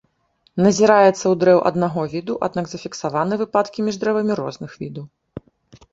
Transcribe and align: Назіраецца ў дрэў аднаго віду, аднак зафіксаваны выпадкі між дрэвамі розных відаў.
Назіраецца 0.67 1.09
ў 1.27 1.33
дрэў 1.43 1.59
аднаго 1.71 2.01
віду, 2.15 2.33
аднак 2.49 2.65
зафіксаваны 2.71 3.33
выпадкі 3.45 3.79
між 3.91 3.95
дрэвамі 4.05 4.33
розных 4.45 4.71
відаў. 4.83 5.05